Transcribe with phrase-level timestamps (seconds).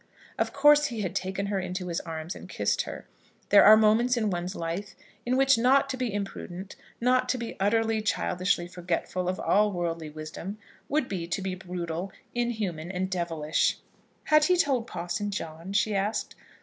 [0.39, 3.05] Of course he had taken her in his arms and kissed her.
[3.49, 4.95] There are moments in one's life
[5.27, 10.09] in which not to be imprudent, not to be utterly, childishly forgetful of all worldly
[10.09, 10.57] wisdom,
[10.89, 13.77] would be to be brutal, inhuman, and devilish.
[14.23, 16.35] "Had he told Parson John?" she asked.